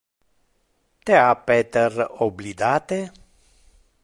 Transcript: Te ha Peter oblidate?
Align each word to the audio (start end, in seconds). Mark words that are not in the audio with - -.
Te 1.09 1.19
ha 1.25 1.37
Peter 1.51 2.01
oblidate? 2.29 3.01